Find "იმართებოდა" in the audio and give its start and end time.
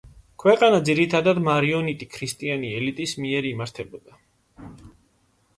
3.53-4.21